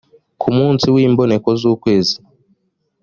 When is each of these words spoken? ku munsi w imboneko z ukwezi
ku 0.41 0.49
munsi 0.57 0.85
w 0.93 0.97
imboneko 1.07 1.49
z 1.61 1.63
ukwezi 1.73 2.17